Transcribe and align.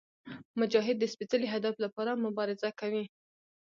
مجاهد 0.59 0.95
د 0.99 1.03
سپېڅلي 1.13 1.47
هدف 1.55 1.75
لپاره 1.85 2.11
مبارزه 2.25 2.69
کوي. 2.79 3.03